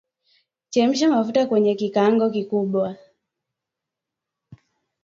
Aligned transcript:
Chemsha 0.73 1.05
mafuta 1.13 1.41
kwenye 1.49 1.75
kikaango 1.79 2.25
kikubwa 2.35 2.97